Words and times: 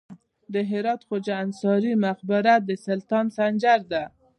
د 0.53 0.55
هرات 0.71 1.01
خواجه 1.07 1.33
انصاري 1.45 1.93
مقبره 2.05 2.53
د 2.67 2.69
سلطان 2.85 3.25
سنجر 3.37 3.79
ده 3.91 4.03